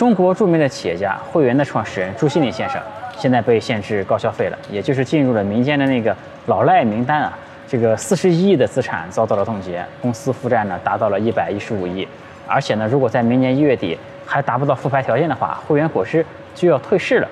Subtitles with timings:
[0.00, 2.80] 中国著名的企业家汇源的创始人朱新礼先生，
[3.18, 7.30] 现在被限制高消费了，也就是进入了民间的那个老赖名单啊。
[7.68, 12.08] 这个四十一亿的资产遭到了冻结，公司负债呢达到了一百一十五亿，
[12.48, 13.94] 而且呢，如果在明年一月底
[14.24, 16.24] 还达不到复牌条件的话，汇源果汁
[16.54, 17.28] 就要退市了。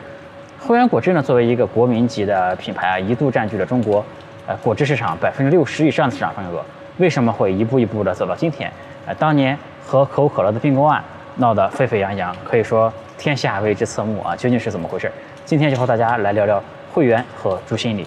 [0.61, 4.05] 汇源果汁呢，作为一个国民级的品牌啊，一度占据了中国
[4.47, 6.63] 呃果汁市场百分之六十以上的市场份额。
[6.99, 8.71] 为什么会一步一步的走到今天？
[9.07, 11.03] 呃，当年和可口可乐的并购案
[11.41, 15.11] 闹得沸沸扬扬，可以说天下为之侧目啊，究竟是怎么回事？
[15.45, 16.61] 今天就和大家来聊聊
[16.93, 18.05] 会员和朱新礼。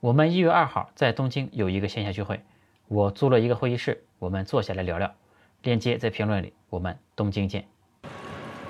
[0.00, 2.38] 我们一月二号在东京有一个线下聚会，
[2.88, 5.10] 我租了一个会议室，我们坐下来聊聊。
[5.62, 7.64] 链接在评论里，我们东京见。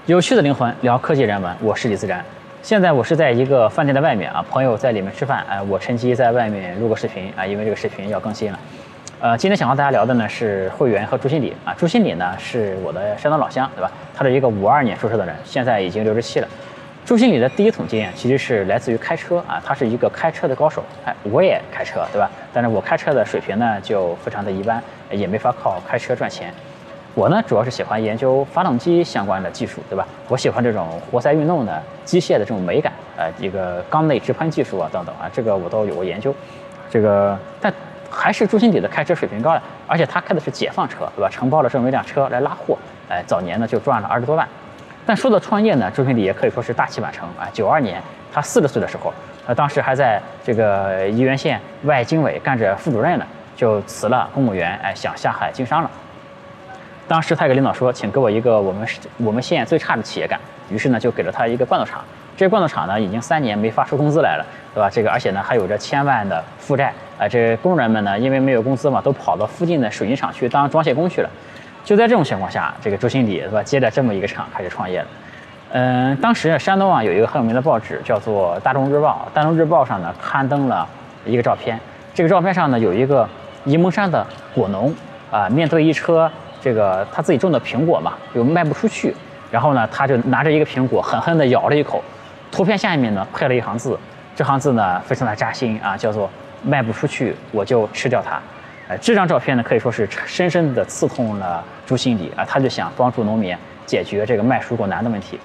[0.07, 2.25] 有趣的灵魂聊科技人文，我是李自然。
[2.65, 8.59] 现在我是在一个饭店的外面啊，朋友在里面吃饭，哎，我趁机在外面录个视频啊，因为这个视频要更新了。
[9.21, 11.75] 呃，今天想和大家聊的呢是会员和朱新礼啊。
[11.77, 13.93] 朱新礼呢是我的山东老乡，对吧？
[14.15, 16.49] 他是一个五二年出生的人，现在已经六十七了。
[17.05, 20.83] 朱经理的第一桶经验其实是来自于开车啊，他是一个开车的高手。
[21.05, 22.31] 哎，我也开车，对吧？
[22.51, 26.51] 但是我开车的水平呢就非常的一般，也没法靠开车赚钱。
[27.15, 30.05] 我呢主要是喜欢研究发动机相关的技术，对吧？
[30.29, 36.35] 我喜欢这种活塞运动的机械的这种美感，呃，一个缸内直喷技术啊等等啊，这个我都有过研究。
[36.91, 37.73] 这个但
[38.11, 41.29] 还是朱经理的开车水平高了，而且他开的是解放车，对吧？
[41.31, 42.77] 承包了这么一辆车来拉货，
[43.09, 44.49] 哎，早年呢就赚了二十多万。
[45.07, 47.49] 但说到创业呢，周经理也可以说是大器晚成啊。
[47.53, 49.13] 九二年，他四十岁的时候，
[49.47, 55.91] 呃当时还在这个沂源县外经委干着副主任呢，就辞了公务员，哎，想下海经商了。
[57.07, 58.89] 当时他给领导说，请给我一个我们
[59.19, 60.39] 我们县最差的企业干。
[60.71, 62.03] 于是呢，就给了他一个罐头厂。
[62.37, 64.91] 这个罐头厂呢，已经三年没发出工资来了，对吧？
[64.91, 66.93] 这个而且呢，还有着千万的负债。
[67.19, 71.31] 啊，这工人们呢，因为没有工资嘛，都跑到附近的水泥厂去当装卸工去了。
[71.85, 75.07] 就在这种情况下，这个周新礼是吧，接着这么一个厂开始创业了。
[75.73, 80.89] 嗯，当时山东啊有一个很有名的报纸叫做《大众日报》，《大众日报》上呢刊登了
[81.25, 81.79] 一个照片，
[82.15, 83.29] 这个照片上呢有一个
[83.67, 84.95] 沂蒙山的果农
[85.31, 86.31] 啊，面对一车
[86.65, 89.15] 这个他自己种的苹果嘛，又卖不出去，
[89.51, 92.03] 然后呢他就拿着一个苹果狠狠地咬了一口，
[92.51, 93.99] 图片下面呢配了一行字，
[94.35, 96.31] 这行字呢非常的扎心啊，叫做
[96.63, 98.41] 卖不出去我就吃掉它。
[98.89, 103.55] 呃，这张照片呢，可以说是深深地刺痛了朱心理啊，他就想帮助农民
[103.85, 105.39] 解决这个卖水果难的问题。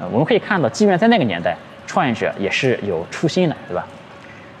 [0.00, 3.86] 呃，我们可以看到，即便在那个年代，创业者也是有初心的，对吧？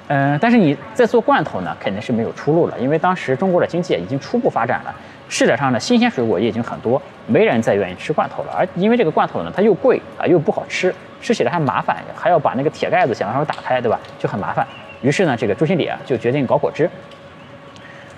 [0.08, 4.94] 嗯，但是你在做罐头呢，肯定是没有出路了，因为当时中国的经济已经初步发展了，
[5.30, 8.52] 市场上的新鲜水果也已经很多，没人再愿意吃罐头了。
[8.54, 13.98] 而因为这个罐头呢，它又贵啊，又不好吃，吃起来还麻烦，还要把那个铁盖子想办法打开，对吧？
[14.18, 14.66] 就很麻烦。
[15.00, 16.88] 于是呢，这个朱新礼啊，就决定搞果汁。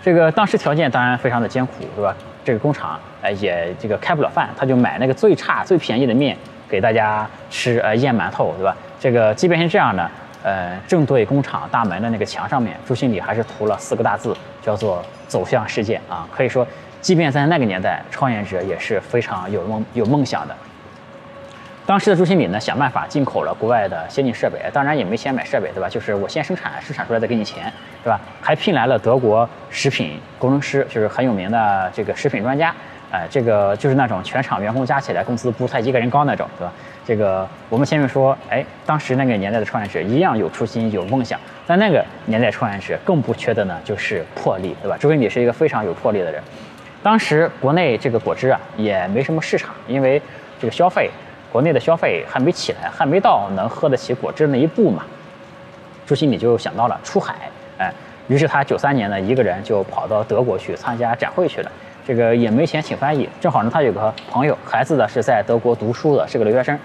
[0.02, 2.16] 这个当时条件当然非常的艰苦，对吧？
[2.44, 6.36] 这个工厂呃也这个开不了饭，他就买那个最差最便宜的面
[6.68, 8.76] 给大家吃，呃腌馒头，对吧？
[8.98, 10.08] 这个即便是这样呢，
[10.42, 16.28] 呃正对工厂大门的那个墙上面，朱新礼还是涂了四个大字，叫做“走向世界”啊。
[16.34, 16.66] 可以说，
[17.00, 20.54] 即便在那个年代，创业者也是非常有梦有梦想的。
[21.84, 25.88] 当时的朱新礼呢，想办法进口了国外的先进设备，当然也没钱买设备，对吧？
[25.88, 27.72] 就是我先生产，生产出来再给你钱，
[28.02, 28.20] 对吧？
[28.40, 32.74] 还聘来了德国食品工程师，就是很有名的这个食品专家，
[33.12, 36.72] 哎，这个就是那种全厂员工加起来工资不太一个人高那种，对吧？
[37.06, 44.96] 这个我们前面说，哎，当时那个年代的创业者一样有初心有梦想，但那个年代创业者更不缺的呢就是魄力，对吧？
[44.98, 46.42] 朱新礼是一个非常有魄力的人。
[47.04, 50.20] 当时国内这个果汁啊也没什么市场，因为
[50.60, 51.08] 这个消费。
[51.52, 55.04] 国内的消费还没起来，还没到能喝得起果汁那一步嘛。
[56.04, 57.34] 朱新礼就想到了出海，
[57.78, 57.90] 哎，
[58.28, 61.72] 于是他九三年呢，一个人就跑到德国去参加展会去了。
[62.06, 66.78] 这个也没钱请翻译，正好呢，他有个朋友，孩子呢是在德国读书的，是个留学生，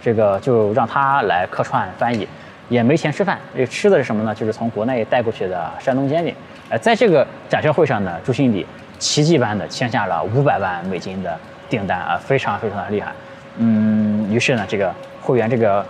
[0.00, 2.28] 这个就让他来客串翻译。
[2.68, 4.34] 也没钱吃饭，这吃的是什么呢？
[4.34, 6.34] 就是从国内带过去的山东煎饼。
[6.68, 8.64] 呃，在这个展销会上呢，朱新礼
[8.98, 11.34] 奇迹般的签下了五百万美金的
[11.70, 13.10] 订单啊，非常非常的厉害。
[13.56, 15.84] 嗯，于是呢，这个汇源这个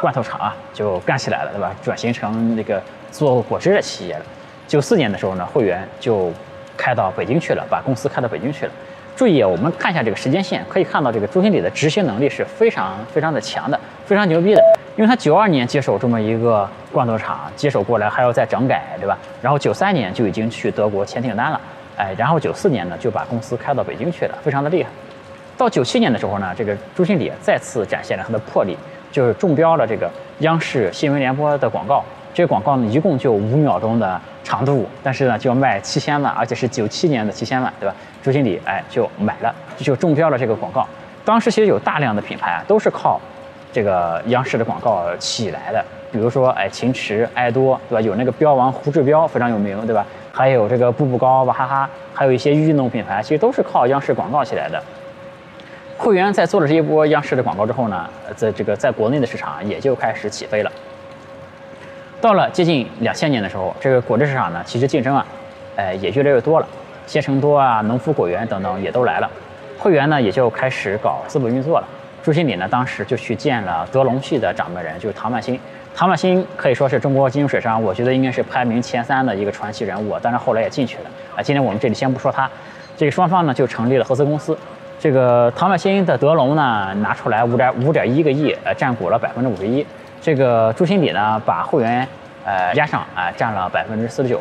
[0.00, 1.72] 罐头厂啊就干起来了，对吧？
[1.82, 2.82] 转型成那个
[3.12, 4.22] 做果汁的企业了。
[4.66, 6.32] 九四年的时候呢，汇源就
[6.76, 8.72] 开到北京去了，把公司开到北京去了。
[9.16, 14.60] 注意，我们看一下这个时间线，可以看到这个朱经理的执行能力是非常非常的强的，非常牛逼的。
[14.96, 19.16] 因为他九二年接手这么一个罐头厂，接手过来还要再整改，对吧？
[19.40, 21.60] 然后九三年就已经去德国签订单了，
[21.96, 24.90] 哎，然后九四年呢就把公司开到北京去了，非常的厉害。
[25.56, 28.76] 到九七年的时候呢，这个朱新礼再次展现了他的魄力，
[29.12, 30.10] 就是中标了这个
[30.40, 32.04] 央视新闻联播的广告，
[32.34, 37.94] 这个广告呢一共就五秒钟的长度，但是呢就要卖七千万，而且是九七年的七千万，对吧？
[38.22, 40.84] 朱经理哎就买了，就中标了这个广告。
[41.24, 43.20] 当时其实有大量的品牌啊都是靠
[43.72, 48.00] 这个央视的广告起来的，比如说哎秦驰、爱多，对吧？
[48.00, 50.04] 有那个标王胡志标非常有名，对吧？
[50.32, 54.82] 还有这个步步高、娃哈哈，还有一些运动品牌，其实都是靠央视广告起来的。
[55.96, 60.72] 会员在做了这一波央视的广告之后呢，在这个在国内的市场也就开始起飞了。
[62.24, 65.26] 到了接近两千年的时候，这个果汁市场呢，其实竞争啊，
[65.76, 66.66] 哎也越来越多了，
[67.06, 69.30] 鲜橙多啊、农夫果园等等也都来了，
[69.78, 71.86] 会员呢也就开始搞资本运作了。
[72.22, 75.60] 朱新礼呢当时就去见了德隆系的掌门人，就是唐曼新。
[75.94, 81.42] 唐曼新可以说是中国金融史上，我觉得应该是排名前三的一个传奇人物，当然后来也进去了啊。
[81.42, 82.50] 今天我们这里先不说他，
[82.96, 84.56] 这个双方呢就成立了合资公司。
[84.98, 89.84] 这个唐曼新的德隆呢拿出来五点五点一个亿，呃，占股了百分之五十一。
[90.24, 92.08] 这个朱新礼呢把会员
[92.46, 94.40] 呃压上啊，占了百分之四十九。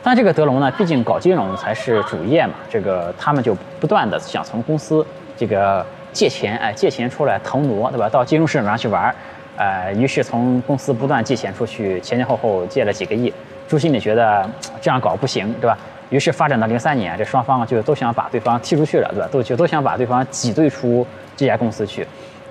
[0.00, 5.04] 但这个德隆呢，毕竟搞金融才是主业嘛，这个他们就不断的想从公司
[5.36, 8.08] 这个借钱，哎，借钱出来腾挪，对吧？
[8.08, 9.12] 到金融市场上去玩，
[9.56, 13.34] 呃，于是从公司不断借钱出去，前前后后借了几个亿。
[13.66, 14.48] 朱新礼觉得
[14.80, 15.76] 这样搞不行，对吧？
[16.10, 19.28] 于是发展到零三年，这双方就都想把对方踢出去了，对吧？
[19.32, 21.04] 都就都想把对方挤兑出
[21.36, 22.06] 这家公司去。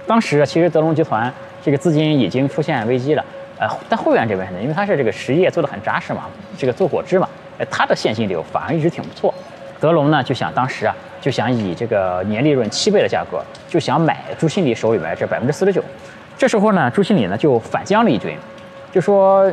[0.06, 1.34] 当时其实德隆集团
[1.68, 3.26] 这个资金已经出现危机了，
[3.60, 6.22] 呃，但会员这边呢，因为他是这个实业做的很扎实嘛，
[6.58, 7.28] 这个做果汁嘛，
[7.58, 9.34] 呃，他的现金流反而一直挺不错。
[9.78, 15.84] 德隆呢就想当时啊，就想以这个年利润七倍的价格，就想买朱新礼手里边这百分之四十九。
[16.38, 18.34] 这时候呢，朱新礼呢就反将了一军。
[18.94, 19.52] 就说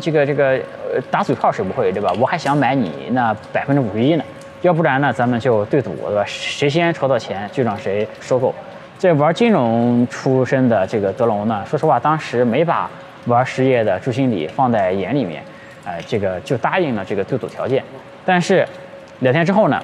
[0.00, 0.60] 这个这个
[1.08, 2.12] 打嘴炮是不会对吧？
[2.18, 4.24] 我还想买你那百分之五十一呢，
[4.62, 6.24] 要不然呢咱们就对赌对吧？
[6.26, 8.52] 谁先筹到钱就让谁收购。
[8.98, 12.88] 这玩金融出身的这个德隆呢，说实话当时没把
[13.26, 15.42] 玩实业的朱新礼放在眼里面，
[15.84, 17.84] 呃，这个就答应了这个对赌条件。
[18.24, 18.66] 但是
[19.20, 19.82] 两天之后呢，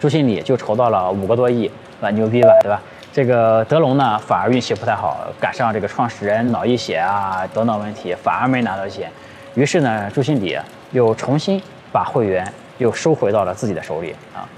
[0.00, 1.70] 朱新礼就筹到了五个多亿，
[2.00, 2.80] 啊牛逼吧对吧？
[3.12, 9.10] 这个德隆呢，反而运气不太好，赶上这个创始人脑溢血啊等等问题，反而没拿到钱。
[9.54, 10.58] 于是呢，朱新礼
[10.92, 11.60] 又重新
[11.92, 12.46] 把会员
[12.78, 14.48] 又收回到了自己的手里啊。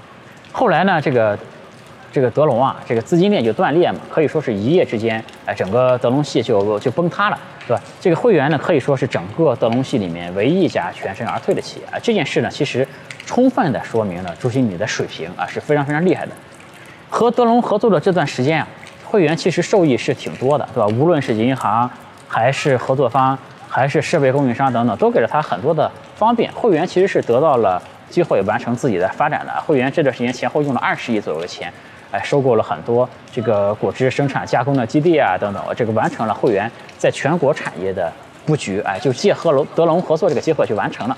[0.51, 1.37] 后来呢，这个
[2.17, 7.37] 这个德隆啊，这个资金链就断裂嘛，可以说是一夜之间，哎，整个德隆系就就崩塌了，
[7.67, 7.83] 对吧？
[8.01, 11.99] 这个会员呢，可以说是整个德隆系里面唯一一家全身而退的企业啊。
[12.01, 12.87] 这件事呢，其实
[13.23, 16.31] 充分的说明了朱新宇的水平啊是非常非常厉害的。
[17.07, 18.67] 和德隆合作的这段时间啊，
[19.05, 20.87] 会员其实受益是挺多的，对吧？
[20.87, 21.87] 无论是银行，
[22.27, 23.37] 还是合作方，
[23.69, 26.51] 还是设备供应商等等，都给了他很多的方便。
[26.53, 27.79] 会员其实是得到了
[28.09, 29.53] 机会完成自己的发展的。
[29.61, 31.71] 会员这段时间前后用了二十亿左右的钱，
[32.11, 38.11] 哎，收购了很多这个果汁生产加工的基地啊等等，这个完成了会员在全国产业的
[38.45, 41.17] 布局，哎，就借和龙德龙合作这个机会就完成了。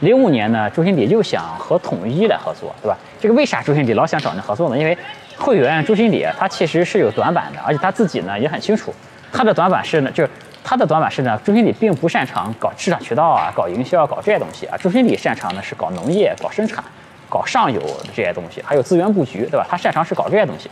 [0.00, 2.96] 零五年呢，朱新礼又想和统一来合作，对吧？
[3.18, 4.78] 这个为啥朱新礼老想找人合作呢？
[4.78, 4.96] 因为
[5.38, 8.94] 会员朱新礼他其实是有短板的，而且他自己呢也很清楚，
[9.32, 10.30] 他的短板是呢，就是
[10.62, 14.76] 他的短板是呢，朱新礼并不擅长搞市场渠道啊，搞营销，搞这些东西啊。
[14.76, 16.84] 朱新礼擅长的是搞农业、搞生产、
[17.28, 17.80] 搞上游
[18.14, 19.66] 这些东西，还有资源布局，对吧？
[19.68, 20.70] 他擅长是搞这些东西。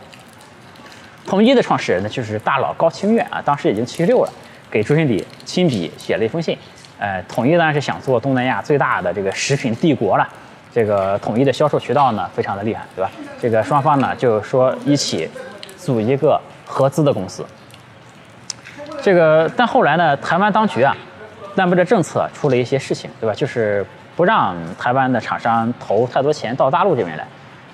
[1.25, 4.31] 统一的创始人呢，就是大佬高清苑啊，当时已经七十六了，
[4.69, 6.57] 给朱新礼亲笔写了一封信。
[6.99, 10.27] 呃，统一当然是想做东南亚最大的这个食品帝国了。
[10.71, 13.09] 这个统一的销售渠道呢，非常的厉害，对吧？
[13.41, 15.29] 这个双方呢，就说一起
[15.77, 17.45] 组一个合资的公司。
[19.01, 20.95] 这个，但后来呢，台湾当局啊，
[21.55, 23.33] 颁布的政策出了一些事情，对吧？
[23.33, 27.25] 就是不让台湾的厂商投太多钱到大陆这边来，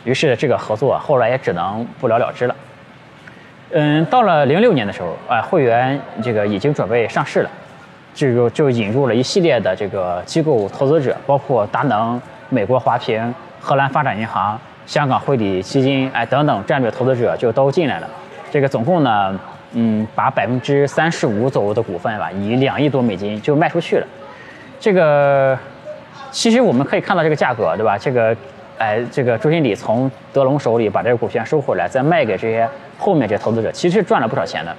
[0.04, 2.56] 于是这个合作后来也只能不了了之了。
[3.72, 7.50] 嗯，到了零六年的时候，啊，会员这个已经准备上市了。
[8.14, 18.10] 这个就引入了一系列的这个机构投资者，包括达能、美国华平、荷兰发展银行、香港汇理基金，哎等等战略投资者就都进来了。
[18.52, 19.40] 这个总共呢，
[19.72, 24.08] 嗯，把百分之三十五左右的股份吧，以两亿多美金就卖出去了。
[24.78, 25.58] 这个
[26.32, 27.98] 其实我们可以看到这个价格，对吧？
[27.98, 28.36] 这个，
[28.78, 34.76] 哎，这个朱经理从德隆手里把这个股权收回来，再卖给这些后面这些投资者，其实赚了不少钱的。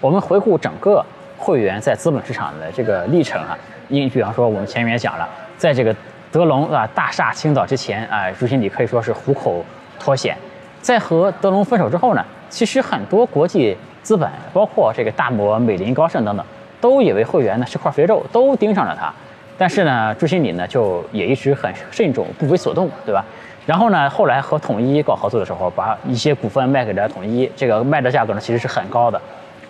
[0.00, 1.04] 我们回顾整个。
[1.40, 5.26] 会员在资本市场的这个历程啊，你比方说我们前面也讲了，
[5.56, 5.94] 在这个
[6.32, 9.64] 德隆啊大厦倾倒之前啊，朱新礼可以说是虎口
[10.00, 10.36] 脱险。
[10.82, 16.44] 在和德隆分手之后呢，其实很多国际资本，包括这个大摩、美林、高盛等等，
[16.80, 19.14] 都以为会员呢是块肥肉，都盯上了他。
[19.58, 23.22] 但是呢，朱新礼呢就也一直很慎重，不为所动，对吧？
[23.66, 29.20] 然后呢，后来和统一搞合作的时候，把一些股份卖给了统一，这个卖的价格呢其实是很高的。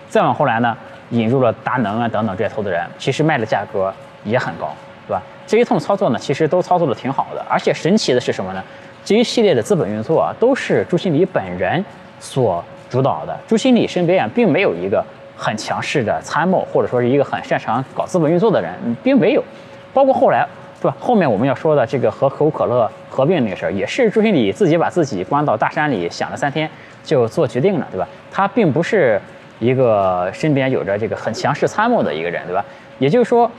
[0.08, 0.76] 再往后来呢。
[1.10, 3.90] 引入了达能啊等等这些投资人，其实卖的价格
[4.24, 4.68] 也很高，
[5.06, 5.22] 对吧？
[5.46, 7.42] 这一通操作呢，其实都操作的挺好的。
[7.48, 8.62] 而且神奇的是什么呢？
[9.02, 11.82] 这一系列的资本运作啊，都是朱新礼本人
[12.20, 13.34] 所主导的。
[13.46, 15.02] 朱新礼身边啊，并没有一个
[15.34, 18.70] 很强势的参谋，或者说是一个很擅长搞资本运作的人，
[19.02, 19.42] 并没有。
[19.92, 20.46] 包括后来，
[20.80, 20.96] 对吧？
[21.00, 26.68] 后面我们要说的这个和可口可乐合并那个事儿，也是朱新礼自己把自己关到大山里想了三天
[27.02, 28.06] 就做决定了，对吧？
[28.30, 29.20] 他并不是
[29.58, 32.64] 一个身边有着这个很强势参谋的一个人，对吧？
[32.98, 33.50] 也就是说，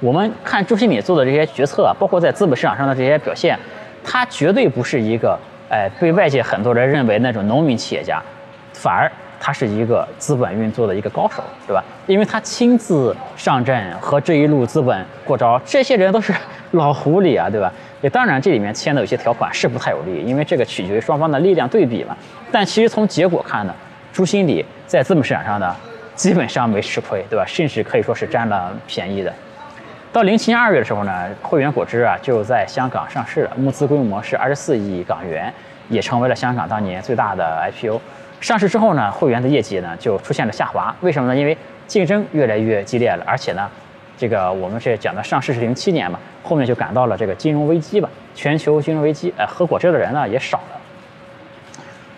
[0.00, 3.58] 我们看朱新礼做的这些决策，包括在资本市场上的这些表现。
[4.02, 8.18] 他绝对不是一个，哎，被外界很多人认为那种农民企业家，
[8.72, 11.82] 反而他是一个资本运作的一个高手，对吧？
[12.06, 16.32] 因为他亲自上阵和这一路资本过招，这些人都是
[16.72, 17.72] 老狐狸啊，对吧？
[18.02, 22.14] 也当然这里面签的有些条款是不太有利，因为这个取决于双方的力量对比嘛。
[22.52, 23.74] 但其实从结果看呢，
[24.12, 25.74] 朱新礼在资本市场上呢，
[26.14, 27.44] 基本上没吃亏，对吧？
[27.46, 29.32] 甚至可以说是占了便宜的。
[30.12, 35.52] 到零七年二月的时候呢，汇源果汁啊就在香港上市了，募资规模是二十四亿港元，
[35.88, 38.00] 也成为了香港当年最大的 IPO。
[38.40, 41.38] 上市之后呢，汇源的业绩呢就出现了下滑，为什么呢？
[41.38, 41.56] 因为
[41.86, 43.68] 竞争越来越激烈了，而且呢，
[44.16, 50.80] 这个我们这讲的上市是零七年嘛，后面就赶到了这个金融危机吧，全球金融危机，呃，喝果汁的人呢也少了。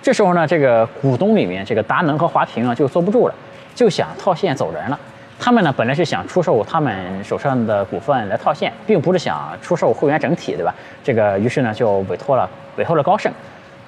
[0.00, 3.34] 这时候呢，这个股东里面这个达能和华平啊就坐不住了，
[3.74, 4.98] 就想套现走人了。
[5.40, 10.72] 他们呢，本来是想出售他们手上的股份来套现，并不是想出售会员整体，对吧？
[11.02, 13.32] 这个于是呢，就委托了委托了高盛，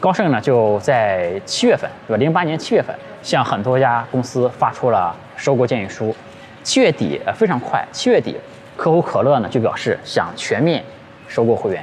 [0.05, 2.19] 高盛呢就在七月份，对吧？
[2.19, 6.15] 零八年七月份，向很多家公司发出了收购建议书。
[6.63, 8.37] 七月底，呃，非常快，七月底，
[8.77, 10.85] 可口可乐呢就表示想全面
[11.27, 11.83] 收购会员。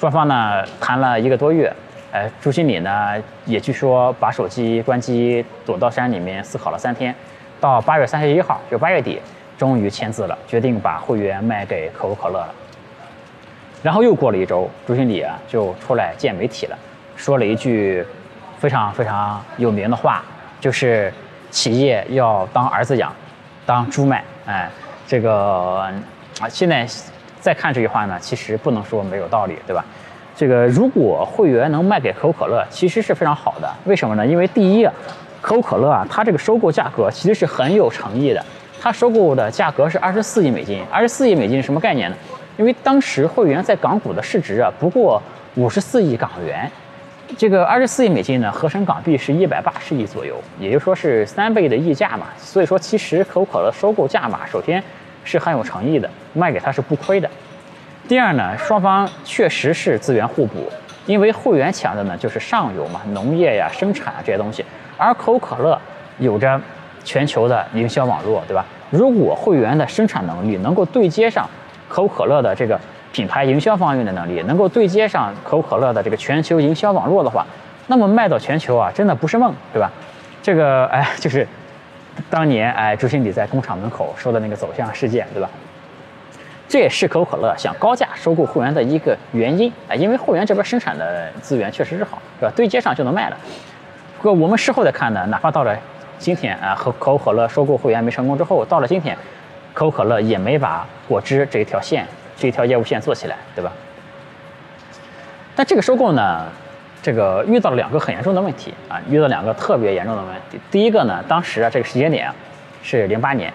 [0.00, 1.72] 双方呢谈了一个多月，
[2.10, 7.14] 呃，朱经理呢也据说把手机关机，躲到山里面思考了三天。
[7.60, 9.22] 到八月三十一号，就八月底，
[9.56, 12.52] 终于签字了，决定把会员卖给可口可乐了。
[13.80, 16.76] 然后又过了一周，朱经理啊就出来见媒体了，
[17.16, 18.04] 说了一句
[18.58, 20.22] 非常非常有名的话，
[20.60, 21.12] 就是
[21.50, 23.12] 企业要当儿子养，
[23.64, 24.22] 当猪卖。
[24.46, 24.70] 哎，
[25.06, 25.90] 这个
[26.40, 26.86] 啊，现在
[27.40, 29.84] 再看这句话呢，其实不能说没有道理，对吧？
[30.36, 33.68] 这个如果会员能卖给可口可乐，其实是非常好的。
[33.86, 34.26] 为什么呢？
[34.26, 34.88] 因为第一。
[35.42, 38.44] 可口可乐啊，它这个收购价格其实是很有诚意的。
[38.80, 42.16] 它收购的价格是二十四亿美金，二十四亿美金是什么概念呢？
[42.56, 45.22] 因为当时会员在港股的市值啊不过
[45.54, 46.68] 五十四亿港元，
[47.36, 52.26] 这个二十四亿美金呢合成港币是一百八十亿左右，也就说是三倍的溢价嘛。
[52.38, 54.82] 所以说，其实可口可乐收购价码首先
[55.24, 57.28] 是很有诚意的，卖给他是不亏的。
[58.06, 60.70] 第二呢，双方确实是资源互补，
[61.06, 64.64] 因为会员强的呢就是上游嘛，农业呀、生产啊这些东西。
[64.96, 65.78] 而可口可乐
[66.18, 66.60] 有着
[67.04, 68.64] 全球的营销网络，对吧？
[68.90, 71.44] 如果会员的生产能力能够对接上
[71.88, 72.80] 可口可乐的这个
[73.16, 77.46] 品牌营销方面的能力，能够对接上可口可乐的这个全球营销网络的话，
[77.86, 79.90] 那么卖到全球啊，真的不是梦，对吧？
[80.42, 81.48] 这个 哎，就是
[82.28, 85.48] 当年哎，朱新礼在工厂门口说的那个走向事件，对吧？
[86.68, 92.52] 这也是可口可乐想高价收购会员的一个原因啊，因为会员这边生产的资源确实是好，对吧？
[92.54, 93.36] 对接上就能卖了。
[94.18, 95.74] 不过我们事后再看呢，哪怕到了
[96.18, 99.16] 今天啊，和可口可乐收购会员没成功之后，到了今天，
[99.72, 103.72] 可口可乐也没把果汁这一条线、这一条业务线做起来，对吧？
[105.54, 106.44] 但这个收购呢，
[107.02, 110.60] 这个遇到了两个很严重的问题啊，遇到两个特别严重的问题。
[110.70, 112.30] 第一个呢，当时啊这个时间点
[112.82, 113.50] 是零八年，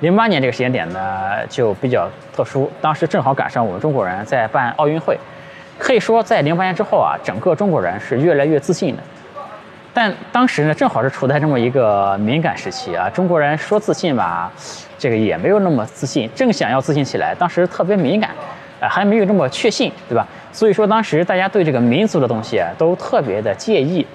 [0.00, 5.18] 零八年这个时间点呢就比较特殊，当时正好赶上我们中国人在办奥运会，
[5.78, 9.02] 可以说在零八年之后啊，整个中国人是越来越自信的。
[9.94, 14.50] 但当时呢，正好是处在这么一个敏感时期啊，中国人说自信吧，
[14.98, 18.30] 这个也没有那么自信，正想要自信起来，当时特别敏感，
[18.80, 20.26] 啊，还没有这么确信，对吧？
[20.50, 24.06] 所以说当时大家对这个民族的东西啊，都特别的介意，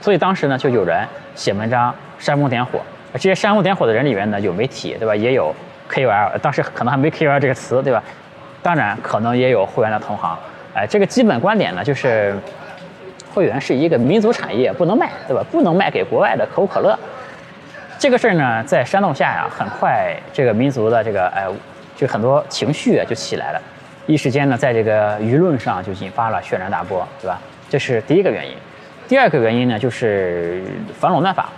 [0.00, 2.78] 所以当时呢，就有人写文章煽风点火，
[3.14, 5.16] 这些煽风点火的人里面呢，有媒体，对吧？
[5.16, 5.52] 也有
[5.90, 8.00] KOL，当时可能还没 KOL 这个词，对吧？
[8.62, 10.38] 当然可能也有会员的同行，
[10.74, 12.36] 哎，这个基本观点呢，就是。
[13.34, 15.44] 会员是一个民族产业，不能卖，对吧？
[15.50, 16.96] 不能卖给国外的可口可乐。
[17.98, 21.46] 这个事儿呢，在煽动下呀，很快这个民族的这个哎，
[21.96, 23.60] 就很多情绪就起来了，
[24.06, 27.40] 一时间呢，在这个舆论上就引发了轩然大波，对吧？
[27.68, 28.54] 这是第一个原因。
[29.08, 30.62] 第二个原因呢，就是
[30.98, 31.48] 反垄断法。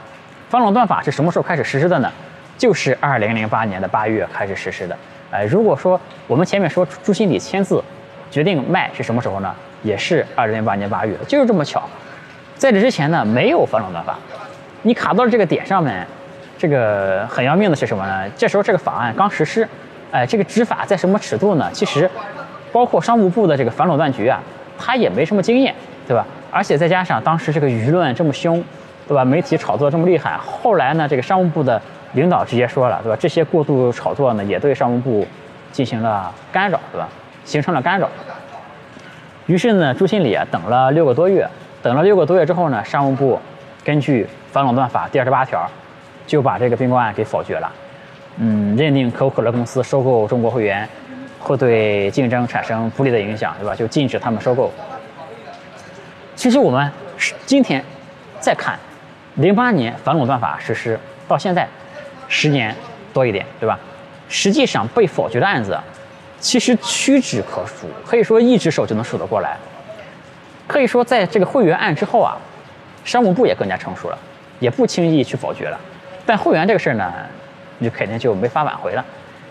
[0.49, 2.11] 反垄断法是什么时候开始实施的呢？
[2.57, 4.97] 就是二零零八年的八月开始实施的。
[5.31, 7.83] 哎，如果说我们前面说朱新礼签字
[8.31, 9.55] 决定卖是什么时候呢？
[9.83, 11.83] 也是二零零八年八月，就是这么巧。
[12.57, 14.17] 在这之前呢，没有反垄断法。
[14.83, 16.07] 你卡到了这个点上面，
[16.57, 18.31] 这个很要命的是什么呢？
[18.37, 19.69] 这时候这个法案刚实施，
[20.11, 21.69] 哎，这个执法在什么尺度呢？
[21.73, 22.09] 其实，
[22.73, 24.41] 包括商务部的这个反垄断局啊，
[24.79, 25.75] 他也没什么经验，
[26.07, 26.25] 对吧？
[26.51, 28.63] 而且再加上当时这个舆论这么凶，
[29.07, 29.25] 对吧？
[29.25, 31.81] 媒体炒作这么厉害，后来呢，这个商务部的
[32.13, 33.19] 领导直接说了，对吧？
[33.21, 35.27] 这些过度炒作呢，也对商务部
[35.73, 37.07] 进行了干扰，对吧？
[37.45, 38.09] 形成了干扰。
[39.47, 41.49] 于是呢，朱新礼啊，等了六个多月，
[41.81, 43.39] 等了六个多月之后呢，商务部
[43.85, 45.65] 根据反垄断法第二十八条，
[46.27, 47.73] 就把这个并购案给否决了。
[48.39, 50.87] 嗯，认定可口可乐公司收购中国会员
[51.39, 53.73] 会对竞争产生不利的影响，对吧？
[53.73, 54.73] 就禁止他们收购。
[56.35, 56.91] 其实我们
[57.47, 57.83] 今天
[58.41, 58.77] 再看，
[59.37, 60.99] 零八年反垄断法实施
[61.29, 61.69] 到现在
[62.27, 62.75] 十年
[63.15, 63.79] 多一点，对吧？
[64.29, 65.79] 实际上被否决的案子。
[66.47, 69.57] 其实屈指可数，可以说一只手就能数得过来。
[70.69, 72.39] 可以说，在这个会员案之后啊，
[73.05, 74.19] 商务部也更加成熟了，
[74.61, 75.77] 也不轻易去否决了。
[76.25, 77.13] 但会员这个事儿呢，
[77.83, 79.05] 就肯定就没法挽回了。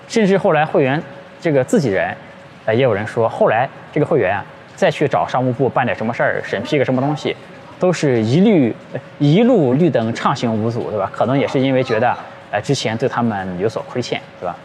[0.07, 1.03] 甚至后来会员
[1.41, 2.15] 这个自己人，
[2.63, 4.45] 呃，也有人说，后来这个会员啊，
[4.77, 7.35] 再去找商务部办点什么事儿，审批个什么东西，
[7.77, 8.73] 都是一律
[9.19, 11.11] 一路绿灯畅行无阻，对吧？
[11.13, 12.15] 可能也是因为觉得，
[12.51, 14.55] 呃，之前对他们有所亏欠，对吧？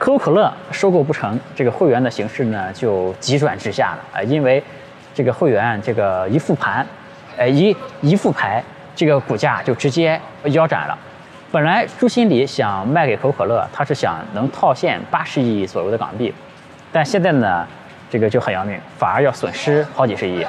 [0.00, 4.22] 可口可乐收购不成，这个会员的形势呢就急转直下了啊！
[4.22, 4.64] 因为
[5.14, 6.84] 这个会员这个一复盘，
[7.36, 8.64] 呃一一复牌，
[8.96, 10.98] 这个股价就直接腰斩了。
[11.52, 16.32] 本来朱新礼想卖给可口可乐，他是想能套现八十亿左右的港币，
[16.90, 17.66] 但现在呢，
[18.08, 20.42] 这个就很要命，反而要损失好几十亿。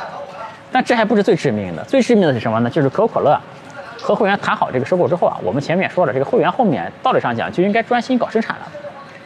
[0.71, 2.69] 但这还不是最致命的，最致命的是什么呢？
[2.69, 3.37] 就是可口可乐
[3.99, 8.71] 和会员谈好这个收购之后啊，我们前面说了，这个会员后面道理上讲就应该专心搞生产了。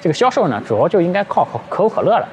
[0.06, 2.30] 这个销售呢，主要就应该靠可口可乐了。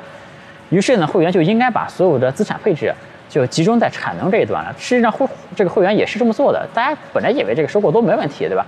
[0.69, 2.95] 于是呢，会员就应该把所有的资产配置
[3.31, 4.75] 就集中在产能这一端了。
[4.79, 5.26] 实际上，会
[5.57, 6.69] 这个会员也是这么做的。
[6.75, 8.67] 大家本来以为这个收购都没问题，对吧？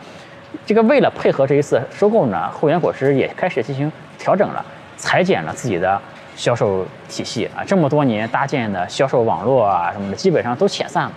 [0.65, 4.65] 这个为了配合这一次收购呢，会员果汁也开始进行调整了，
[4.97, 6.01] 裁减了自己的
[6.35, 7.61] 销售体系啊。
[7.63, 11.12] 这么多年搭建的销售网络啊什么的，基本上都遣散了，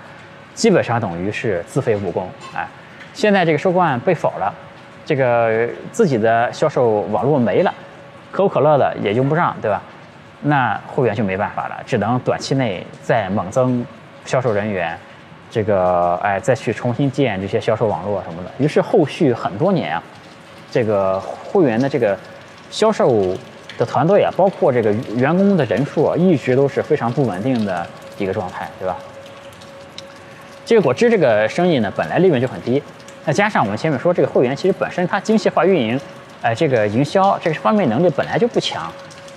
[0.54, 2.30] 基本上等于是自废武功。
[2.54, 2.68] 哎，
[3.14, 4.54] 现在这个收购案被否了。
[5.08, 7.74] 这个自己的销售网络没了，
[8.30, 9.82] 可口可乐的也用不上，对吧？
[10.42, 13.86] 那会员就没办法了，只能短期内再猛增
[14.26, 14.98] 销售人员，
[15.50, 18.52] 这个哎再去重新建这些销售网络什么的。
[18.58, 20.04] 于是后续很多年啊，
[20.70, 22.18] 这个会员的这个
[22.70, 23.34] 销售
[23.78, 28.98] 的团队啊，包括这个员工的人数啊，一直都是非常不稳定的一个状态，对吧？
[30.66, 32.84] 这个果汁这个生意呢，本来利润就很低。
[33.28, 36.00] 再加上我们前面说，这个会员其实本身它精细化运营，
[36.42, 38.90] 呃，这个营销这个方面能力本来就不强，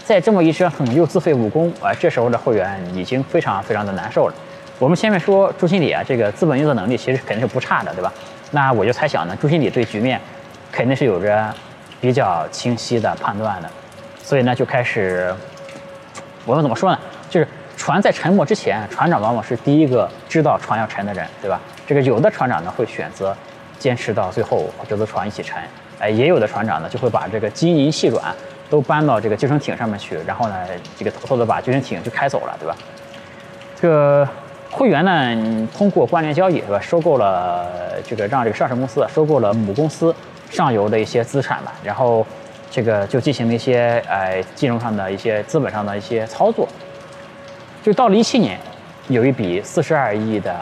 [0.05, 4.35] 再这么一折腾又自废武功，啊，这时候的会员已经非常非常的难受了。
[4.79, 8.13] 我们前面说朱经理啊，这个资本运作能力其实肯定是不差的，对吧？
[8.53, 10.21] 那我就猜想呢，朱经理对局面
[10.71, 11.53] 肯定是有着
[12.01, 13.69] 比较清晰的判断的，
[14.23, 15.35] 所以呢就开始，
[16.47, 16.99] 我们怎么说呢？
[17.29, 21.61] 就是船在沉没之前，船长往往是第一个知道船要沉的人，对吧？
[21.89, 23.37] 这个有的船长呢会选择。
[23.81, 25.61] 坚持到最后，这艘船一起沉。
[25.99, 28.33] 哎，也有的船长呢，就会把这个金银细软
[28.71, 30.55] 都搬到这个救生艇上面去，然后呢，
[30.97, 32.77] 这个偷偷的把救生艇就开走了，对吧？
[33.81, 34.29] 这个
[34.71, 36.81] 会员呢，通过关联交易，是吧？
[36.81, 37.67] 收购了
[38.07, 40.15] 这个让这个上市公司收购了母公司
[40.51, 42.25] 上游的一些资产吧，然后
[42.71, 46.69] 这个就进行了一些哎金融上的一些资本上的一些操作。
[47.83, 48.59] 就到了一七年，
[49.09, 50.55] 有一笔四十二亿的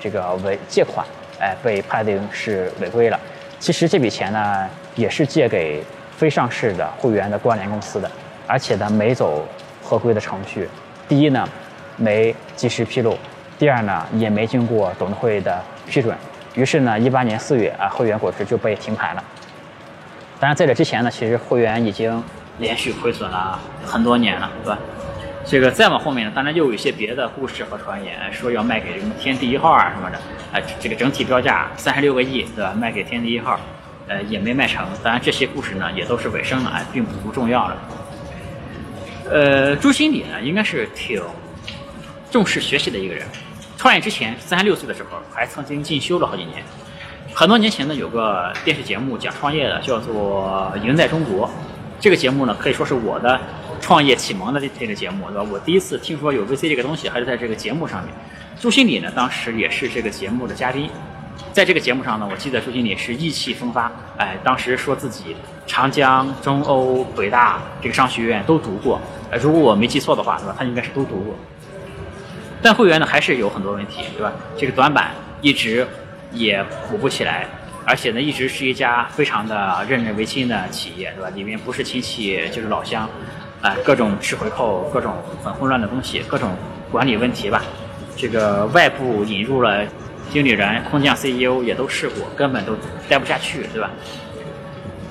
[0.00, 1.06] 这个违借款。
[1.40, 3.18] 哎，被判定是违规了。
[3.58, 5.82] 其实这笔钱呢，也是借给
[6.16, 8.10] 非上市的会员的关联公司的，
[8.46, 9.46] 而且呢没走
[9.82, 10.68] 合规的程序。
[11.08, 11.48] 第一呢，
[11.96, 13.12] 没及时披露；
[13.58, 16.16] 第二呢，也没经过董事会的批准。
[16.54, 19.24] 于是呢，一八年四月啊，会员果汁就被停牌了。
[20.38, 22.22] 当然，在这之前呢，其实会员已经
[22.58, 24.78] 连续亏损了很多年了，对吧？
[25.48, 30.18] 这个再往后面呢，当然又有一些别的故事和传言，说要卖给什么天地一号啊什么的，
[30.52, 32.74] 啊，这个整体标价三十六个亿，对吧？
[32.74, 33.58] 卖给天地一号，
[34.08, 34.84] 呃，也没卖成。
[35.04, 37.76] 当然这些故事呢，也都是尾声了，并不重要了。
[39.30, 41.22] 呃，朱新礼呢，应该是挺
[42.28, 43.24] 重视学习的一个人。
[43.76, 46.60] 创业之前，三十六岁的时候，还曾经进修了好几年。
[47.32, 51.46] 很多年前呢，有个电视节目讲创业的，叫做《赢在中国》。
[52.00, 53.40] 这个节目呢，可以说是我的。
[53.80, 55.42] 创业启蒙的这这个节目，对吧？
[55.50, 58.12] 我第一次听说有 VC 这个东西，还是在这个节目上面。
[58.58, 60.90] 朱新礼呢，当时也是这个节目的嘉宾，
[61.52, 65.36] 在这个节目上呢，我记得朱经理是意气风发，哎，当时说自己
[65.66, 70.54] 长江、中欧、北大这个商学院都读过，呃，如果我没记错的话，对吧？
[70.58, 71.34] 他应该是都读过。
[72.62, 74.32] 但会员呢，还是有很多问题，对吧？
[74.56, 75.10] 这个短板
[75.42, 75.86] 一直
[76.32, 77.46] 也补不起来，
[77.84, 81.28] 而且呢，一直是一家非常的任人唯亲的企业，对吧？
[81.34, 83.08] 里面不是亲戚就是老乡，
[83.84, 86.50] 各种吃回扣，各种很混乱的东西，各种
[86.90, 87.62] 管理问题吧。
[88.16, 89.84] 这个外部引入了
[90.30, 92.74] 经理人、空降 CEO 也都试过，根本都
[93.08, 93.90] 待不下去，对吧？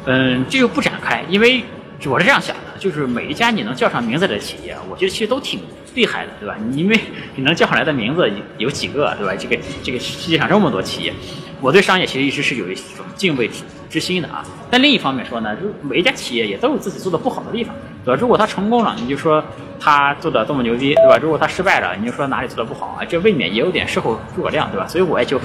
[0.06, 1.63] 嗯，这就不展开，因为
[2.06, 5.60] 我是这样想的，就是每一家你能叫上名字的企业，我觉得其实都挺
[5.96, 6.56] 厉害的，对吧？
[6.74, 7.00] 因为
[7.36, 9.34] 你能叫上来的名字有几个，对吧？
[9.36, 11.13] 这个这个世界上这么多企业，
[11.62, 13.50] 我对商业其实一直是有一种敬畏
[13.89, 14.46] 之心的啊。
[14.70, 17.74] 但另一方面说呢，就每一家企业也都有自己做的不好的地方，
[18.06, 18.20] 对吧？
[18.22, 19.44] 如果他成功了，你就说
[19.80, 21.18] 他做的多么牛逼，对吧？
[21.20, 23.04] 如果他失败了，你就说哪里做的不好啊？
[23.04, 24.88] 这未免也有点事后诸葛亮，对吧？
[24.88, 25.41] 所以我也就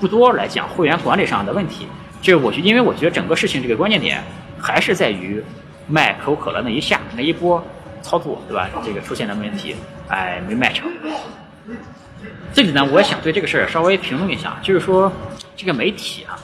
[0.00, 1.88] 不多来讲会员管理上的问题。
[2.22, 4.22] 这我就因为我觉得整个事情这个关键点
[4.58, 5.42] 还是在于
[5.86, 7.62] 卖可口可乐那一下那一波
[8.00, 8.70] 操作，对吧？
[8.84, 9.74] 这个出现的问题，
[10.08, 10.88] 哎，没卖成。
[12.52, 15.12] 这里呢，我也想对这个事儿稍微评论一下，就是说
[15.56, 16.38] 这个媒体啊，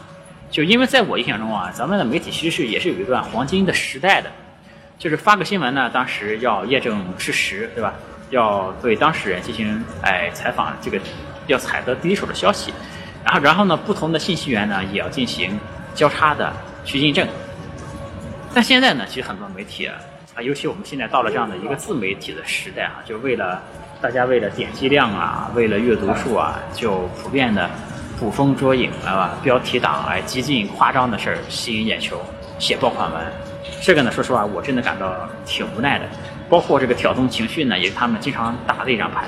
[0.51, 4.31] 就因为在我印象中啊，咱们的媒体其实是也是有一段黄金的时代的，
[5.01, 7.95] 就是发个新闻呢，当时要验证事实，对吧？
[8.29, 11.01] 要对当事人进行哎采访，这个
[11.47, 12.71] 要采得第一手的消息。
[13.25, 15.59] 然后，然后呢，不同的信息源呢，也要进行
[15.95, 16.53] 交叉的
[16.85, 17.27] 去印证。
[18.53, 19.97] 但现在呢，其实很多媒体啊，
[20.43, 23.63] 尤其我们现在到了这样的一个自媒体的时代啊，就为了
[24.03, 27.71] 大家为了点击量啊，为了阅读数啊，就普遍的
[28.19, 32.21] 捕风捉影啊，标题党哎，极尽夸张的事儿吸引眼球，
[32.59, 33.50] 写爆款文。
[33.81, 36.05] 这个呢，说实话，我真的感到挺无奈的。
[36.49, 39.25] 包括这个挑动情绪呢，也是他们经常打的一张牌。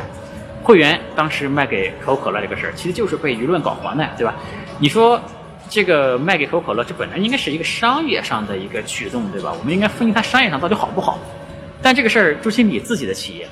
[0.62, 4.34] 会员当时卖给可口可乐这个事儿，其实就是被舆论搞黄的，对吧？
[4.78, 5.20] 你说
[5.68, 9.52] 这个卖给可口可乐，这本来应该是一个商业上的一个举动，对吧？
[9.58, 11.18] 我们应该分析它商业上到底好不好。
[11.80, 13.48] 但这个事儿，朱经理自己的企业，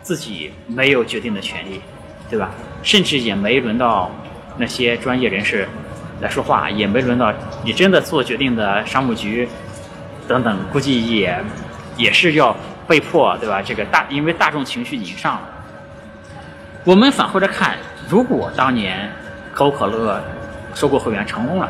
[0.00, 1.80] 自己没有决定的权利，
[2.30, 2.50] 对吧？
[2.82, 4.10] 甚至也没轮到
[4.56, 5.68] 那些专业人士
[6.20, 9.46] 来说话，也没轮到你真的做决定的商务局
[10.28, 11.42] 等等，估计也
[11.96, 12.54] 也是要
[12.86, 13.62] 被迫，对吧？
[13.62, 15.40] 这个大因为大众情绪已经上了。
[16.84, 17.76] 我们反过来看，
[18.08, 19.10] 如果当年
[19.52, 20.22] 可口可乐
[20.74, 21.68] 收购会员成功了，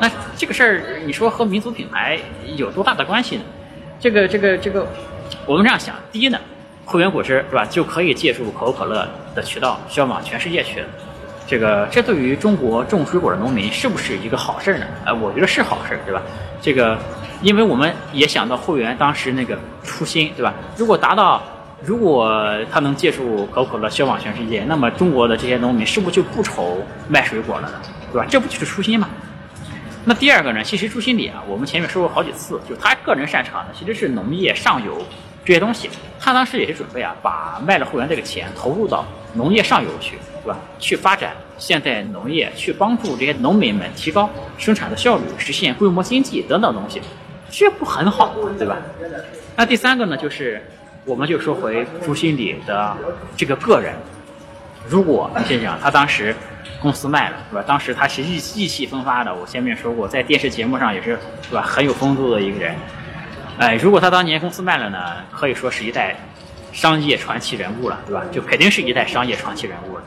[0.00, 2.18] 那这个事儿你说和民族品牌
[2.56, 3.42] 有多大的关系呢？
[3.98, 4.86] 这个这个这个，
[5.44, 6.38] 我们这样想：第一呢，
[6.84, 10.86] 会员果汁是吧，就可以借助可口可乐的渠道销往全世界去了。
[11.46, 14.86] 这个这对于中国种水果的农民是不是一个好事儿呢？
[15.04, 16.20] 哎，我觉得是好事儿，对吧？
[16.60, 16.98] 这个，
[17.42, 20.54] 因为我们也想到会员当时那个初心，对吧？
[20.76, 21.42] 如果达到。
[21.84, 22.34] 如果
[22.72, 27.74] 他能借助可口可乐销往全世界，那么中国的这些农民是不是就不愁卖水果了呢？
[28.10, 28.26] 对吧？
[28.30, 29.10] 这不就是初心吗？
[30.06, 30.64] 那第二个呢？
[30.64, 34.96] 其实朱新礼啊，我们前面说过好几次，就他个人擅长的其实是农业上游
[35.44, 35.90] 这些东西。
[36.18, 40.58] 他当时也是准备啊，把卖了会员这个钱投入到农业上游去，对吧？
[40.78, 47.02] 去发展现代农业，去帮助这些农民们提高生产的效率，实现规模经济等等东西，
[47.50, 48.50] 这不很好吗？
[48.58, 48.76] 对吧？
[49.56, 50.62] 那第三个呢，就是。
[51.04, 52.96] 我们就说回朱新礼的
[53.36, 53.94] 这个个人，
[54.88, 56.34] 如果你想想他当时
[56.80, 57.62] 公司卖了，是吧？
[57.64, 61.16] 当时他是意意气风发的，我前面说过，在电视节目上也是，
[61.48, 61.62] 是吧？
[61.62, 62.74] 很有风度的一个人。
[63.56, 64.98] 哎，如果他当年公司卖了呢，
[65.30, 66.16] 可以说是一代
[66.72, 68.24] 商业传奇人物了，对吧？
[68.32, 70.02] 就肯定是一代商业传奇人物了。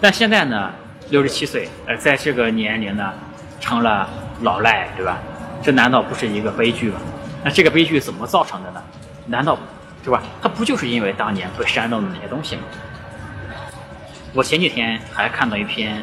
[0.00, 0.70] 但现在呢，
[1.10, 3.12] 六十七岁，呃，在这个年龄呢，
[3.58, 4.08] 成了
[4.42, 5.18] 老赖，对吧？
[5.62, 7.00] 这难道不是一个悲剧吗？
[7.42, 8.82] 那这个悲剧怎么造成的呢？
[9.26, 9.58] 难道？
[10.04, 10.22] 是吧？
[10.42, 12.62] 它不就是因为当年被煽动的那些东西吗？
[14.34, 16.02] 我前几天还看到一篇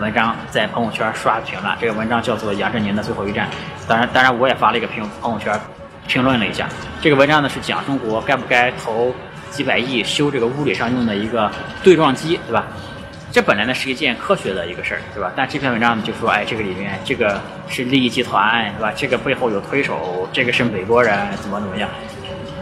[0.00, 3.46] 文章在朋友圈刷屏了，这个文章叫做《杨振宁的最后一战》。
[3.88, 5.56] 当然，当然我也发了一个评朋友圈
[6.08, 6.68] 评论了一下。
[7.00, 9.14] 这个文章呢是讲中国该不该投
[9.50, 11.48] 几百亿修这个物理上用的一个
[11.84, 12.64] 对撞机，对吧？
[13.36, 15.30] 这本来呢是一件科学的一个事儿，对吧？
[15.36, 18.90] 但这篇文章呢就说，哎，这个里面这个是利益集团，对吧？
[18.96, 21.86] 这个背后有推手，这个是美国人，怎么怎么样？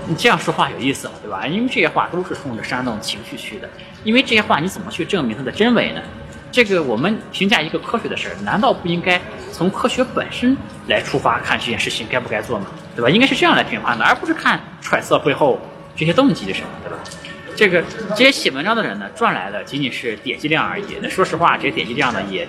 [0.08, 1.46] 你这样说话有意思了，对吧？
[1.46, 3.70] 因为这些话都是冲着煽动情绪去的。
[4.02, 6.02] 因为这些话你怎么去证明它的真伪呢？
[6.50, 9.20] 这个我们评价一个科学的事儿，难道不应该
[9.52, 10.56] 从科学本身
[10.88, 12.66] 来出发看这件事情该不该做吗？
[12.96, 13.08] 对吧？
[13.08, 15.56] 应该是这样来评判的，而不是看揣测背后
[15.94, 16.98] 这些动机是什么，对吧？
[17.56, 20.98] 这个这些写文章的人呢，赚来的仅仅是点击量而已。
[21.00, 22.48] 那说实话，这些点击量呢，也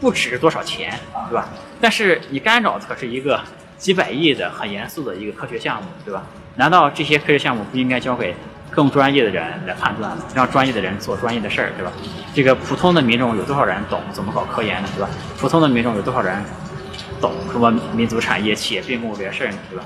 [0.00, 1.48] 不值多少钱，对吧？
[1.80, 3.40] 但是你干扰的可是一个
[3.76, 6.22] 几百亿的很严肃的一个科学项目，对吧？
[6.56, 8.34] 难道这些科学项目不应该交给
[8.70, 10.24] 更专业的人来判断吗？
[10.34, 11.92] 让专业的人做专业的事儿，对吧？
[12.34, 15.10] 这个普通的民众有多少人懂怎么搞科研呢，对吧？
[15.38, 16.42] 普通的民众有多少人
[17.20, 19.84] 懂什么民族产业、企业并购这些事儿呢，对吧？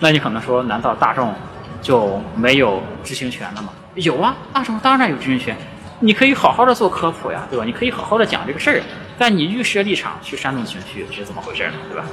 [0.00, 1.32] 那你可能说，难道大众
[1.80, 3.68] 就没有知情权了吗？
[3.94, 5.56] 有啊，大众当然有知情权。
[6.00, 7.64] 你可以好好的做科普呀，对吧？
[7.64, 8.82] 你可以好好的讲这个事儿，
[9.16, 11.72] 但你预设立场去煽动情绪是怎么回事呢？
[11.88, 12.04] 对吧？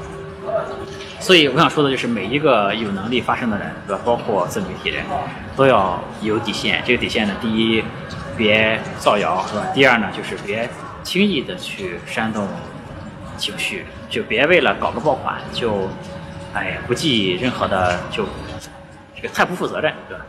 [1.20, 4.02] 所以我想说的就是，每一个有能力发声的人，对吧？
[4.06, 5.04] 包括自媒体人，
[5.56, 6.82] 都要有底线。
[6.86, 7.84] 这个底线呢，第一，
[8.38, 9.66] 别造谣，是吧？
[9.74, 10.70] 第二呢，就是别
[11.04, 12.48] 轻易的去煽动
[13.38, 15.90] 情绪，就别为了搞个爆款就，
[16.54, 18.26] 哎呀，不计任何的，就
[19.16, 20.24] 这个太不负责任，对吧？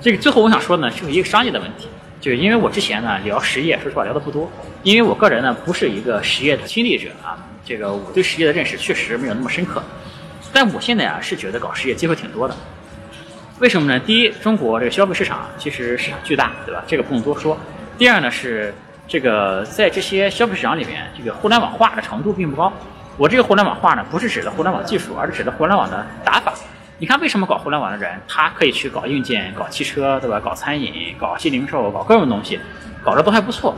[0.00, 1.86] 这个最后我想说呢，就是一个商业的问题，
[2.20, 4.50] 就是因为我之前呢聊实业，说实话聊的不多，
[4.82, 7.36] 因为我个人呢不是一个实业的亲历者啊。
[7.62, 9.82] 这个我对实业的认识确实没有那么深刻，
[10.52, 12.56] 但我现在啊是觉得搞实业机会挺多的。
[13.58, 14.00] 为什么呢？
[14.00, 16.82] 第一，中国这个消费市场其实市场巨大，对吧？
[16.86, 17.56] 这个不用多说。
[17.98, 18.74] 第二呢是
[19.06, 22.72] 这个在这些消费市场里面，这个互联网化的程度并不高。
[23.18, 26.54] 我这个互联网化呢，不是指的互联网技术，而是指的互联网的打法。
[27.00, 30.38] 你看，为什么搞互联网的人，他可以去搞硬件、搞汽车，对吧？
[30.38, 32.60] 搞餐饮、搞新零售、搞各种东西，
[33.02, 33.74] 搞得都还不错。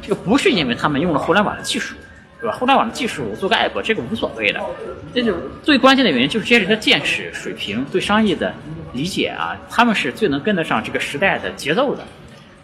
[0.00, 1.94] 这个不是因为他们用了互联网的技术。
[2.40, 2.56] 对吧？
[2.56, 4.60] 互联网的技术做个 app，这个无所谓的。
[5.14, 5.32] 这就
[5.62, 8.52] 最关键的原因就是这些人的见识水平、对商业的
[8.92, 12.02] 理解啊，他们是最能跟得上这个时代的节奏的，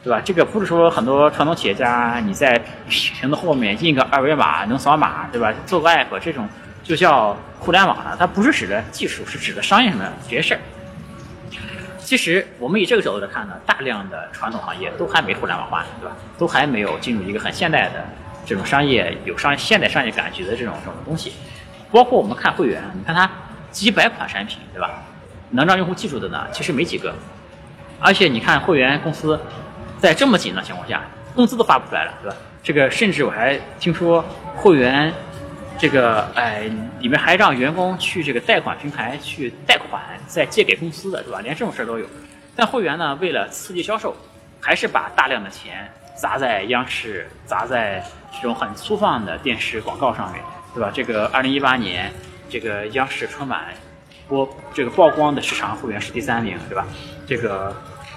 [0.02, 0.20] 对吧？
[0.24, 5.54] 这个不是说很多传统企业家你在屏的后面印个二维码能扫码，对吧？
[5.64, 6.48] 做个 app 这种
[6.88, 10.60] 就叫互联网了，它不是指的技术，是指的商业上的这些事儿。
[11.98, 16.16] 其实我们以这个角度来看呢，大量的传统行业都还没互联网化，对吧？
[16.38, 18.02] 都还没有进入一个很现代的。
[18.46, 21.34] 这种商业有商现代商业感觉的这种这种东西，
[21.92, 23.30] 包括我们看会员，你看它
[23.70, 25.02] 几百款产品，对吧？
[25.50, 27.14] 能让用户记住的呢，其实没几个。
[28.00, 29.38] 而且你看会员公司，
[29.98, 31.02] 在这么紧的情况下，
[31.34, 32.36] 工资都发不出来了，对吧？
[32.62, 34.24] 这个甚至我还听说
[34.56, 35.12] 会员，
[35.78, 41.40] 这个哎你们还让员工去这个贷款平台去贷款，再借给公司的，对吧？
[41.40, 42.06] 连这种事儿都有。
[42.56, 44.16] 但会员呢，为了刺激销售，
[44.60, 45.88] 还是把大量的钱。
[46.20, 50.42] 砸在央视，砸在这种很粗放的电视广告上面，
[50.74, 50.90] 对吧？
[50.92, 52.12] 这个二零一八年，
[52.50, 53.66] 这个央视春晚
[54.26, 56.84] 播这个曝光的时长会员是第三名，对吧？
[57.24, 57.72] 这个，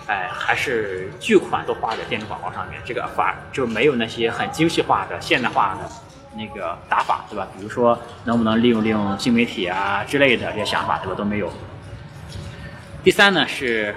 [0.07, 5.87] 哎，还是巨款都花在电视广告上面，这个反就没有那些很精细化的、现代化的
[6.35, 7.47] 那个打法，对吧？
[7.55, 11.15] 比如说能不能利用利用新媒体啊之类的这些想法，对吧？
[11.15, 11.51] 都没有。
[13.03, 13.95] 第三呢，是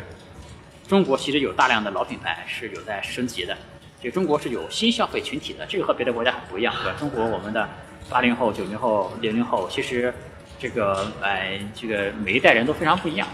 [0.88, 3.56] 中国其实有大量的老品牌是有在升级的。
[4.02, 6.98] 这中国是有新消费群体的，这个和别的国家很不一样，对吧？
[6.98, 7.68] 中国我们的
[8.10, 10.12] 八零后、九零后、零零后，其实
[10.58, 13.26] 这个哎，这个每一代人都非常不一样。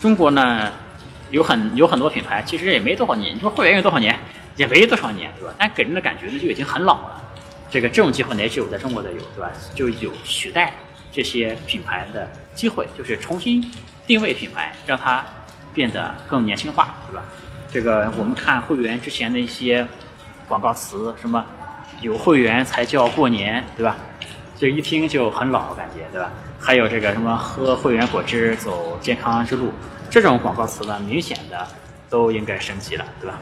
[0.00, 0.70] 中国呢，
[1.30, 3.34] 有很有很多品牌，其实也没多少年。
[3.34, 4.18] 你说会员有多少年，
[4.56, 5.54] 也没多少年，对吧？
[5.58, 7.22] 但给人的感觉呢，就已经很老了。
[7.70, 9.50] 这个这种机会呢，只有在中国才有，对吧？
[9.74, 10.72] 就有取代
[11.12, 13.64] 这些品牌的机会，就是重新
[14.06, 15.24] 定位品牌，让它
[15.72, 17.22] 变得更年轻化，对吧？
[17.72, 19.86] 这个我们看会员之前的一些。
[20.46, 21.42] 广告词什么
[22.02, 23.96] 有会员才叫过年，对吧？
[24.58, 26.30] 这一听就很老感觉，对吧？
[26.60, 29.72] 还有这个什么喝会员果汁走健康之路，
[30.10, 31.66] 这种广告词呢，明显的
[32.10, 33.38] 都应该升级了，对吧？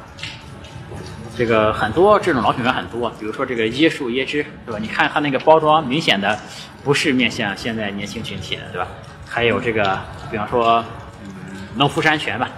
[1.42, 4.78] 这个很多这种老品牌很多，比如说这个椰树椰汁，对吧？
[4.80, 6.38] 你看它那个包装，明显的
[6.84, 8.86] 不是面向现在年轻群体的，对吧？
[9.28, 9.98] 还有这个，
[10.30, 10.84] 比方说，
[11.24, 12.48] 嗯，农夫山泉吧，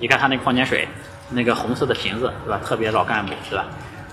[0.00, 0.88] 你看它那个矿泉水，
[1.30, 2.60] 那个红色的瓶子，对吧？
[2.64, 3.66] 特别老干部，对吧？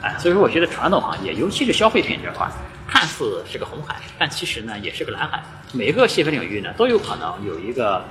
[0.03, 2.47] 哎，所以说我觉得传统行业，尤其是消费品这块，
[2.87, 5.41] 看似是个红海，但其实呢也是个蓝海。
[5.73, 8.05] 每个细分领域呢都有可能有一个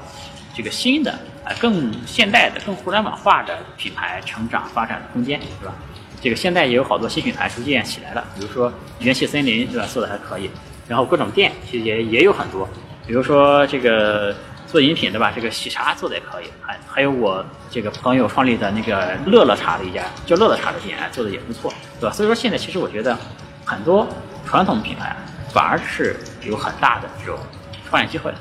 [0.53, 1.13] 这个新的、
[1.45, 5.73] 啊更现代的、更互联网化的品牌成长发展的空间，是吧？
[6.21, 9.87] 这个现在也有好多新品牌逐渐起来了，比如说元气森林，对吧？
[9.87, 10.51] 做的还可以。
[10.87, 12.69] 然后各种店其实也也有很多，
[13.07, 14.35] 比如说这个。
[14.69, 15.33] 做饮品对吧？
[15.35, 22.15] 这个喜茶做的也可以，还还有我这个朋友创立的那个乐乐茶的一家叫乐乐茶的店，做的也不错，对吧？
[22.15, 23.17] 所以说现在其实我觉得
[23.65, 24.07] 很多
[24.45, 25.17] 传统品牌
[25.51, 27.39] 反而是有很大的这种
[27.89, 28.37] 创业机会的。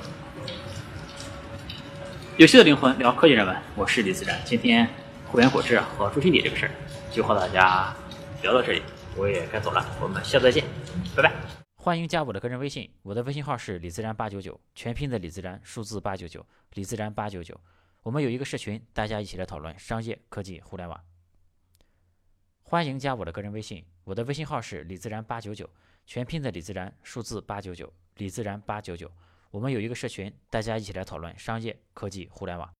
[2.35, 4.37] 有趣的灵魂聊科技人文，我是李自然。
[4.43, 4.85] 今天
[5.31, 6.71] 会员果汁和朱新礼这个事儿
[7.17, 7.91] 就和大家
[8.43, 8.83] 聊到这里，
[9.15, 10.63] 我也该走了，我们下次再见，
[11.15, 11.33] 拜拜。
[11.73, 17.59] 欢迎加我的个人微信，我的微信号是李自然八九九，全拼的李自然，数字八九九，李自然八九九。
[18.03, 20.99] 我们有一个社群，大家一起来讨论商业、科技、互联网。
[22.61, 25.67] 欢迎加我的个人微信，我的微信号是李自然八九九，
[26.05, 29.11] 全拼的李自然，数字八九九，李自然八九九。
[29.49, 32.71] 我们有一个社群，大家一起来讨论商业、科技、互联网。